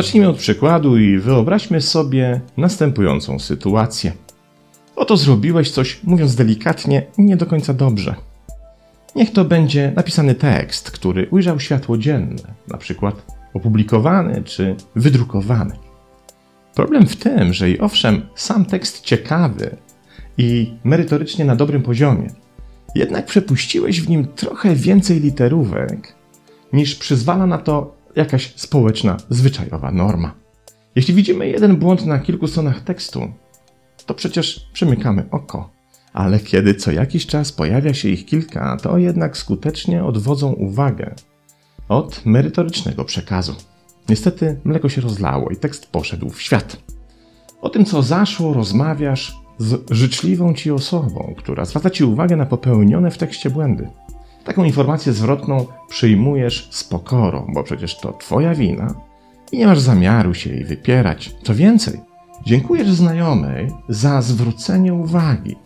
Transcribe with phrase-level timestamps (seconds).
[0.00, 4.12] Zacznijmy od przykładu i wyobraźmy sobie następującą sytuację.
[4.96, 8.14] Oto zrobiłeś coś, mówiąc delikatnie, nie do końca dobrze.
[9.16, 15.76] Niech to będzie napisany tekst, który ujrzał światło dzienne, na przykład opublikowany czy wydrukowany.
[16.74, 19.76] Problem w tym, że i owszem, sam tekst ciekawy
[20.40, 22.30] i merytorycznie na dobrym poziomie,
[22.94, 26.14] jednak przepuściłeś w nim trochę więcej literówek,
[26.72, 30.34] niż przyzwala na to jakaś społeczna, zwyczajowa norma.
[30.96, 33.32] Jeśli widzimy jeden błąd na kilku stronach tekstu,
[34.06, 35.70] to przecież przymykamy oko.
[36.12, 41.14] Ale kiedy co jakiś czas pojawia się ich kilka, to jednak skutecznie odwodzą uwagę
[41.88, 43.54] od merytorycznego przekazu.
[44.08, 46.76] Niestety mleko się rozlało i tekst poszedł w świat.
[47.60, 53.10] O tym, co zaszło, rozmawiasz z życzliwą ci osobą, która zwraca ci uwagę na popełnione
[53.10, 53.88] w tekście błędy.
[54.44, 58.94] Taką informację zwrotną przyjmujesz z pokorą, bo przecież to twoja wina
[59.52, 61.34] i nie masz zamiaru się jej wypierać.
[61.42, 62.00] Co więcej,
[62.46, 65.56] dziękujesz znajomej za zwrócenie uwagi,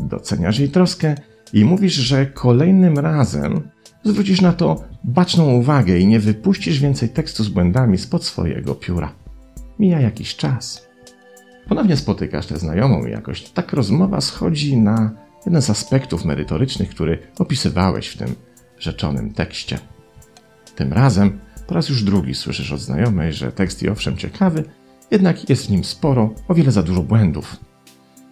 [0.00, 1.14] doceniasz jej troskę
[1.52, 3.60] i mówisz, że kolejnym razem
[4.04, 9.12] zwrócisz na to baczną uwagę i nie wypuścisz więcej tekstu z błędami spod swojego pióra.
[9.78, 10.87] Mija jakiś czas.
[11.68, 15.10] Ponownie spotykasz tę znajomą i jakoś tak rozmowa schodzi na
[15.46, 18.34] jeden z aspektów merytorycznych, który opisywałeś w tym
[18.78, 19.78] rzeczonym tekście.
[20.76, 24.64] Tym razem po raz już drugi słyszysz od znajomej, że tekst i owszem ciekawy,
[25.10, 27.56] jednak jest w nim sporo, o wiele za dużo błędów.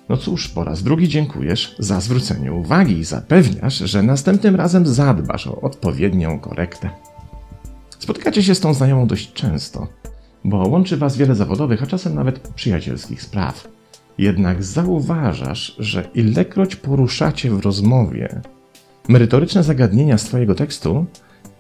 [0.09, 5.47] No cóż, po raz drugi dziękujesz za zwrócenie uwagi i zapewniasz, że następnym razem zadbasz
[5.47, 6.91] o odpowiednią korektę.
[7.99, 9.89] Spotykacie się z tą znajomą dość często,
[10.47, 13.69] bo łączy was wiele zawodowych, a czasem nawet przyjacielskich spraw.
[14.19, 18.41] Jednak zauważasz, że ilekroć poruszacie w rozmowie
[19.09, 21.07] merytoryczne zagadnienia z Twojego tekstu,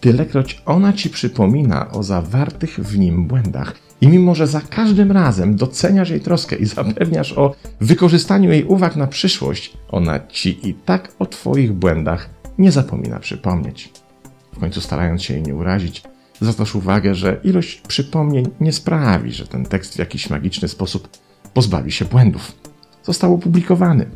[0.00, 3.74] tylekroć ona Ci przypomina o zawartych w nim błędach.
[4.00, 8.96] I mimo, że za każdym razem doceniasz jej troskę i zapewniasz o wykorzystaniu jej uwag
[8.96, 13.92] na przyszłość, ona Ci i tak o Twoich błędach nie zapomina przypomnieć.
[14.52, 16.02] W końcu starając się jej nie urazić,
[16.40, 21.08] zwracasz uwagę, że ilość przypomnień nie sprawi, że ten tekst w jakiś magiczny sposób
[21.54, 22.52] pozbawi się błędów.
[23.02, 24.06] Został opublikowany,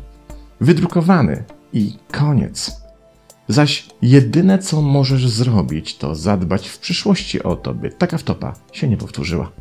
[0.61, 1.43] wydrukowany
[1.73, 2.81] i koniec.
[3.47, 8.87] Zaś jedyne, co możesz zrobić, to zadbać w przyszłości o to, by taka wtopa się
[8.87, 9.51] nie powtórzyła.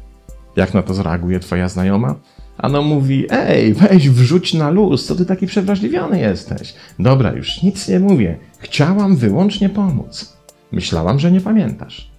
[0.57, 2.15] Jak na to zareaguje twoja znajoma?
[2.59, 6.75] Ano mówi, ej, weź wrzuć na luz, co ty taki przewrażliwiony jesteś.
[6.99, 8.39] Dobra, już nic nie mówię.
[8.59, 10.37] Chciałam wyłącznie pomóc.
[10.73, 12.11] Myślałam, że nie pamiętasz.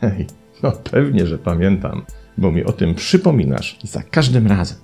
[0.00, 0.26] Hej,
[0.62, 2.04] no pewnie, że pamiętam,
[2.38, 4.78] bo mi o tym przypominasz za każdym razem.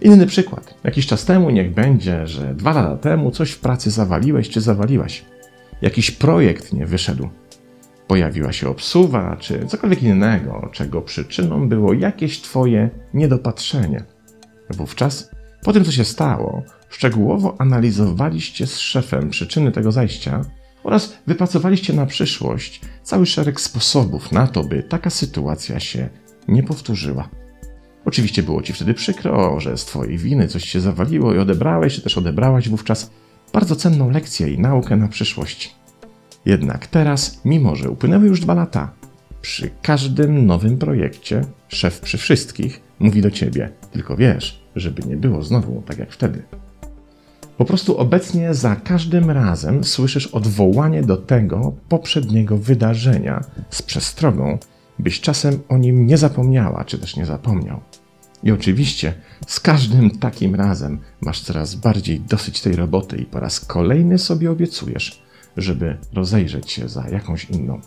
[0.00, 0.74] Inny przykład.
[0.84, 5.24] Jakiś czas temu niech będzie, że dwa lata temu coś w pracy zawaliłeś czy zawaliłaś.
[5.82, 7.28] Jakiś projekt nie wyszedł.
[8.06, 14.04] Pojawiła się obsuwa czy cokolwiek innego, czego przyczyną było jakieś twoje niedopatrzenie.
[14.70, 15.30] Wówczas,
[15.64, 20.44] po tym co się stało, szczegółowo analizowaliście z szefem przyczyny tego zajścia
[20.84, 26.08] oraz wypracowaliście na przyszłość cały szereg sposobów na to, by taka sytuacja się
[26.48, 27.28] nie powtórzyła.
[28.04, 32.02] Oczywiście było ci wtedy przykro, że z twojej winy coś się zawaliło i odebrałeś, czy
[32.02, 33.10] też odebrałaś wówczas
[33.52, 35.74] bardzo cenną lekcję i naukę na przyszłość.
[36.46, 38.92] Jednak teraz, mimo że upłynęły już dwa lata,
[39.40, 45.42] przy każdym nowym projekcie szef przy wszystkich mówi do ciebie, tylko wiesz, żeby nie było
[45.42, 46.42] znowu tak jak wtedy.
[47.58, 54.58] Po prostu obecnie za każdym razem słyszysz odwołanie do tego poprzedniego wydarzenia z przestrogą,
[54.98, 57.80] byś czasem o nim nie zapomniała, czy też nie zapomniał.
[58.42, 59.14] I oczywiście
[59.46, 64.50] z każdym takim razem masz coraz bardziej dosyć tej roboty i po raz kolejny sobie
[64.50, 65.22] obiecujesz,
[65.56, 67.80] żeby rozejrzeć się za jakąś inną.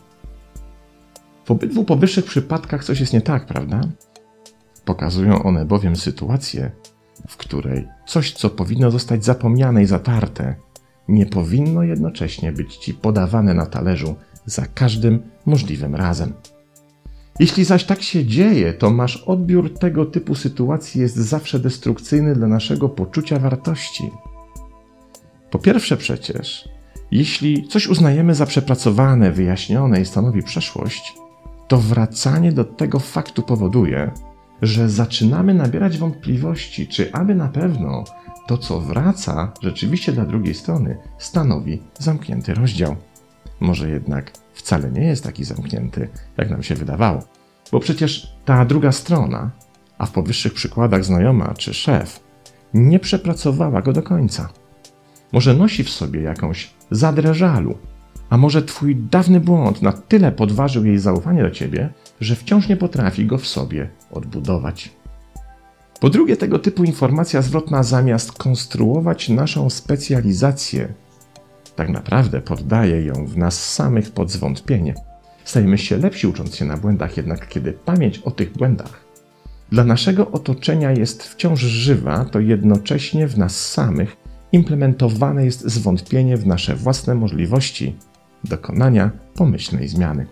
[1.45, 3.81] W obydwu powyższych przypadkach coś jest nie tak, prawda?
[4.85, 6.71] Pokazują one bowiem sytuację,
[7.27, 10.55] w której coś, co powinno zostać zapomniane i zatarte,
[11.07, 14.15] nie powinno jednocześnie być ci podawane na talerzu
[14.45, 16.33] za każdym możliwym razem.
[17.39, 22.47] Jeśli zaś tak się dzieje, to masz odbiór tego typu sytuacji jest zawsze destrukcyjny dla
[22.47, 24.11] naszego poczucia wartości.
[25.51, 26.69] Po pierwsze przecież,
[27.11, 31.13] jeśli coś uznajemy za przepracowane, wyjaśnione i stanowi przeszłość,
[31.67, 34.11] to wracanie do tego faktu powoduje,
[34.61, 38.03] że zaczynamy nabierać wątpliwości, czy aby na pewno
[38.47, 42.95] to, co wraca, rzeczywiście dla drugiej strony stanowi zamknięty rozdział.
[43.59, 47.23] Może jednak wcale nie jest taki zamknięty, jak nam się wydawało.
[47.71, 49.51] Bo przecież ta druga strona,
[49.97, 52.19] a w powyższych przykładach znajoma czy szef,
[52.73, 54.49] nie przepracowała go do końca.
[55.31, 57.77] Może nosi w sobie jakąś zadrę żalu,
[58.29, 61.89] a może twój dawny błąd na tyle podważył jej zaufanie do ciebie,
[62.21, 64.91] że wciąż nie potrafi go w sobie odbudować.
[65.99, 70.93] Po drugie, tego typu informacja zwrotna zamiast konstruować naszą specjalizację,
[71.75, 74.95] tak naprawdę poddaje ją w nas samych pod zwątpienie.
[75.45, 79.07] Stajemy się lepsi ucząc się na błędach, jednak kiedy pamięć o tych błędach
[79.71, 84.17] dla naszego otoczenia jest wciąż żywa, to jednocześnie w nas samych
[84.51, 87.95] implementowane jest zwątpienie w nasze własne możliwości
[88.43, 90.25] dokonania pomyślnej zmiany.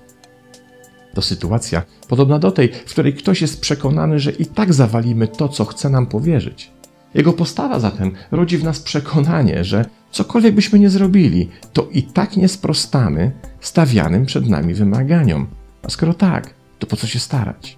[1.15, 5.49] To sytuacja podobna do tej, w której ktoś jest przekonany, że i tak zawalimy to,
[5.49, 6.71] co chce nam powierzyć.
[7.13, 12.37] Jego postawa zatem rodzi w nas przekonanie, że cokolwiek byśmy nie zrobili, to i tak
[12.37, 15.47] nie sprostamy stawianym przed nami wymaganiom.
[15.83, 17.77] A skoro tak, to po co się starać?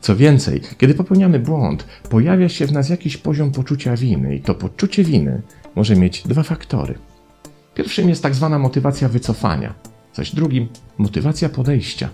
[0.00, 4.54] Co więcej, kiedy popełniamy błąd, pojawia się w nas jakiś poziom poczucia winy, i to
[4.54, 5.42] poczucie winy
[5.74, 6.94] może mieć dwa faktory.
[7.74, 9.74] Pierwszym jest tak zwana motywacja wycofania,
[10.14, 10.68] zaś drugim
[10.98, 12.08] motywacja podejścia.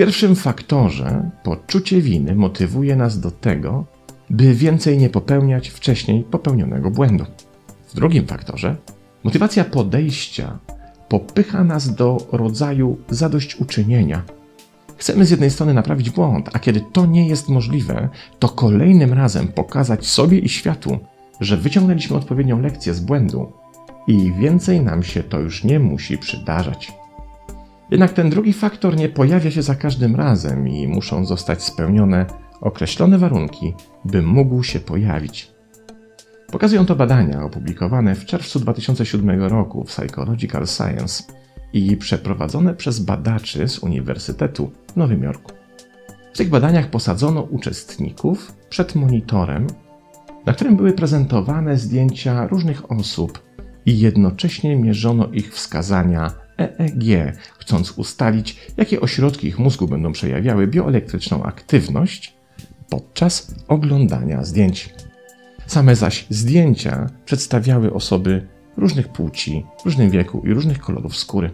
[0.00, 3.84] Pierwszym faktorze poczucie winy motywuje nas do tego,
[4.30, 7.24] by więcej nie popełniać wcześniej popełnionego błędu.
[7.88, 8.76] W drugim faktorze
[9.24, 10.58] motywacja podejścia
[11.08, 14.22] popycha nas do rodzaju zadośćuczynienia.
[14.96, 18.08] Chcemy z jednej strony naprawić błąd, a kiedy to nie jest możliwe,
[18.38, 20.98] to kolejnym razem pokazać sobie i światu,
[21.40, 23.52] że wyciągnęliśmy odpowiednią lekcję z błędu
[24.06, 26.99] i więcej nam się to już nie musi przydarzać.
[27.90, 32.26] Jednak ten drugi faktor nie pojawia się za każdym razem i muszą zostać spełnione
[32.60, 35.50] określone warunki, by mógł się pojawić.
[36.52, 41.22] Pokazują to badania opublikowane w czerwcu 2007 roku w Psychological Science
[41.72, 45.52] i przeprowadzone przez badaczy z Uniwersytetu w Nowym Jorku.
[46.34, 49.66] W tych badaniach posadzono uczestników przed monitorem,
[50.46, 53.42] na którym były prezentowane zdjęcia różnych osób
[53.86, 61.42] i jednocześnie mierzono ich wskazania EEG, chcąc ustalić, jakie ośrodki ich mózgu będą przejawiały bioelektryczną
[61.42, 62.34] aktywność
[62.90, 64.94] podczas oglądania zdjęć.
[65.66, 68.46] Same zaś zdjęcia przedstawiały osoby
[68.76, 71.50] różnych płci, różnym wieku i różnych kolorów skóry.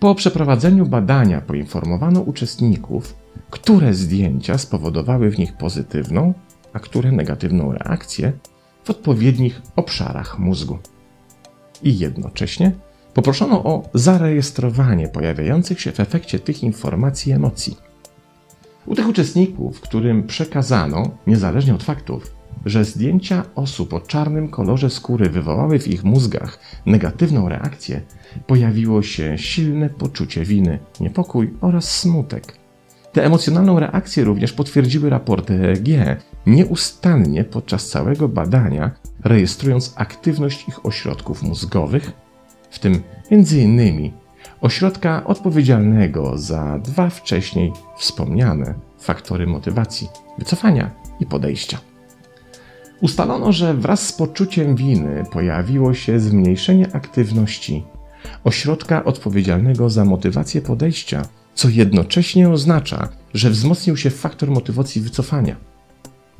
[0.00, 3.16] Po przeprowadzeniu badania poinformowano uczestników,
[3.50, 6.34] które zdjęcia spowodowały w nich pozytywną,
[6.72, 8.32] a które negatywną reakcję
[8.84, 10.78] w odpowiednich obszarach mózgu.
[11.82, 12.72] I jednocześnie
[13.16, 17.76] poproszono o zarejestrowanie pojawiających się w efekcie tych informacji emocji.
[18.86, 22.34] U tych uczestników, którym przekazano, niezależnie od faktów,
[22.64, 28.00] że zdjęcia osób o czarnym kolorze skóry wywołały w ich mózgach negatywną reakcję,
[28.46, 32.58] pojawiło się silne poczucie winy, niepokój oraz smutek.
[33.12, 38.90] Tę emocjonalną reakcję również potwierdziły raporty EEG, nieustannie podczas całego badania
[39.24, 42.25] rejestrując aktywność ich ośrodków mózgowych,
[42.76, 44.12] w tym m.in.
[44.60, 50.08] ośrodka odpowiedzialnego za dwa wcześniej wspomniane faktory motywacji,
[50.38, 50.90] wycofania
[51.20, 51.78] i podejścia.
[53.00, 57.84] Ustalono, że wraz z poczuciem winy pojawiło się zmniejszenie aktywności
[58.44, 61.22] ośrodka odpowiedzialnego za motywację podejścia,
[61.54, 65.56] co jednocześnie oznacza, że wzmocnił się faktor motywacji wycofania.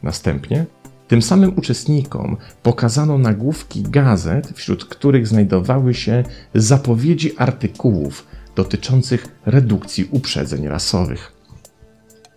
[0.03, 0.67] Następnie
[1.09, 8.27] tym samym uczestnikom pokazano nagłówki gazet, wśród których znajdowały się zapowiedzi artykułów
[8.57, 11.33] dotyczących redukcji uprzedzeń rasowych.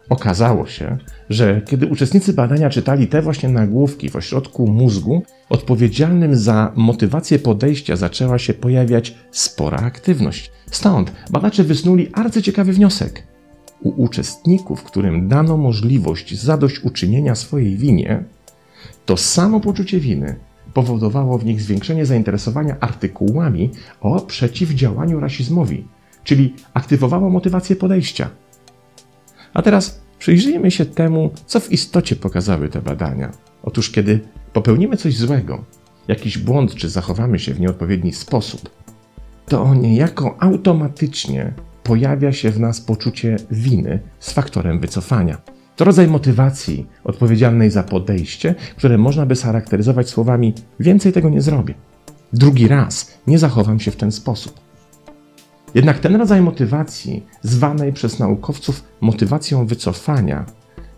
[0.09, 0.97] Okazało się,
[1.29, 7.95] że kiedy uczestnicy badania czytali te właśnie nagłówki w ośrodku mózgu, odpowiedzialnym za motywację podejścia
[7.95, 10.51] zaczęła się pojawiać spora aktywność.
[10.71, 13.23] Stąd badacze wysnuli arcyciekawy wniosek.
[13.81, 18.23] U uczestników, którym dano możliwość zadośćuczynienia swojej winie,
[19.05, 20.35] to samo poczucie winy
[20.73, 23.71] powodowało w nich zwiększenie zainteresowania artykułami
[24.01, 25.87] o przeciwdziałaniu rasizmowi,
[26.23, 28.29] czyli aktywowało motywację podejścia.
[29.53, 33.31] A teraz przyjrzyjmy się temu, co w istocie pokazały te badania.
[33.63, 34.19] Otóż, kiedy
[34.53, 35.63] popełnimy coś złego,
[36.07, 38.69] jakiś błąd czy zachowamy się w nieodpowiedni sposób,
[39.45, 45.37] to niejako automatycznie pojawia się w nas poczucie winy z faktorem wycofania.
[45.79, 51.73] To rodzaj motywacji odpowiedzialnej za podejście, które można by scharakteryzować słowami: Więcej tego nie zrobię.
[52.33, 54.59] Drugi raz nie zachowam się w ten sposób.
[55.75, 60.45] Jednak ten rodzaj motywacji, zwanej przez naukowców motywacją wycofania,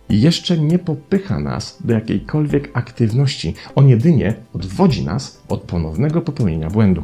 [0.09, 7.03] jeszcze nie popycha nas do jakiejkolwiek aktywności, on jedynie odwodzi nas od ponownego popełnienia błędu.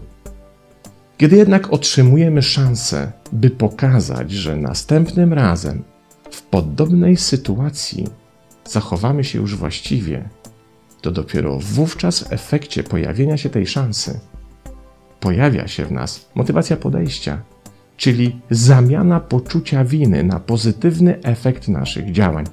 [1.18, 5.84] Kiedy jednak otrzymujemy szansę, by pokazać, że następnym razem
[6.32, 8.08] w podobnej sytuacji
[8.66, 10.30] zachowamy się już właściwie,
[11.02, 14.20] to dopiero wówczas w efekcie pojawienia się tej szansy
[15.20, 17.42] pojawia się w nas motywacja podejścia,
[17.98, 22.46] czyli zamiana poczucia winy na pozytywny efekt naszych działań.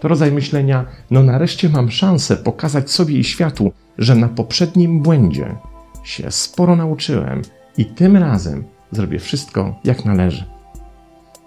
[0.00, 5.56] To rodzaj myślenia, no nareszcie mam szansę pokazać sobie i światu, że na poprzednim błędzie
[6.04, 7.42] się sporo nauczyłem
[7.78, 10.55] i tym razem zrobię wszystko jak należy.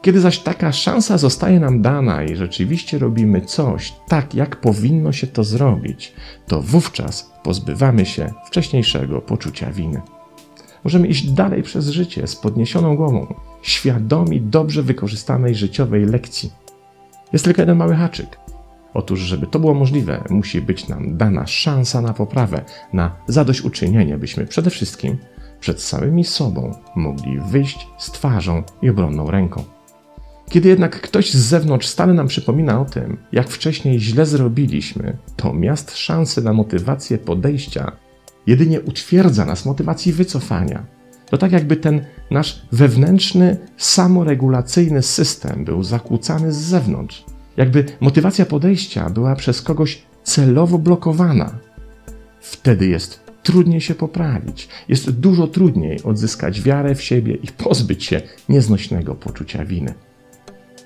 [0.02, 5.28] Kiedy zaś taka szansa zostaje nam dana i rzeczywiście robimy coś tak, jak powinno się
[5.28, 6.14] to zrobić,
[6.48, 10.02] to wówczas pozbywamy się wcześniejszego poczucia winy.
[10.84, 16.52] Możemy iść dalej przez życie z podniesioną głową, świadomi dobrze wykorzystanej życiowej lekcji.
[17.34, 18.40] Jest tylko jeden mały haczyk.
[18.94, 24.46] Otóż, żeby to było możliwe, musi być nam dana szansa na poprawę, na zadośćuczynienie, byśmy
[24.46, 25.18] przede wszystkim
[25.60, 29.79] przed samymi sobą mogli wyjść z twarzą i obronną ręką.
[30.50, 35.54] Kiedy jednak ktoś z zewnątrz stale nam przypomina o tym, jak wcześniej źle zrobiliśmy, to
[35.54, 37.92] miast szansy na motywację podejścia
[38.48, 40.86] jedynie utwierdza nas motywacji wycofania.
[41.30, 47.26] To tak jakby ten nasz wewnętrzny, samoregulacyjny system był zakłócany z zewnątrz.
[47.58, 51.60] Jakby motywacja podejścia była przez kogoś celowo blokowana.
[52.42, 54.68] Wtedy jest trudniej się poprawić.
[54.88, 59.94] Jest dużo trudniej odzyskać wiarę w siebie i pozbyć się nieznośnego poczucia winy.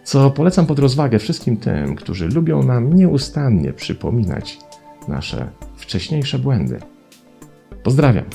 [0.03, 4.59] Co polecam pod rozwagę wszystkim tym, którzy lubią nam nieustannie przypominać
[5.07, 6.79] nasze wcześniejsze błędy.
[7.83, 8.25] Pozdrawiam.